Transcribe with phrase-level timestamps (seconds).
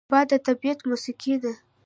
[0.11, 1.53] باد د طبیعت موسیقي ده